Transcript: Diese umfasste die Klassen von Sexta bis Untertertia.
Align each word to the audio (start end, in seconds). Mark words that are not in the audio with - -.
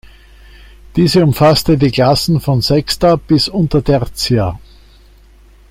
Diese 0.95 1.23
umfasste 1.23 1.77
die 1.77 1.91
Klassen 1.91 2.41
von 2.41 2.63
Sexta 2.63 3.17
bis 3.17 3.47
Untertertia. 3.47 4.57